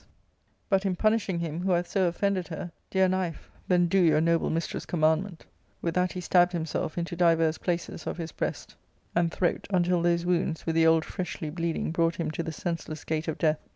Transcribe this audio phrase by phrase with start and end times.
[0.01, 0.05] ZS7
[0.69, 4.49] but in punishing him who hath so offended her, dear knife, then do your noble
[4.49, 5.45] mistress* commandment"
[5.79, 8.75] With that he stabbed himself into divers places of his breast
[9.15, 13.03] and throat, until those wounds, with the old freshly bleeding, brought him to the senseless
[13.03, 13.59] gate of death.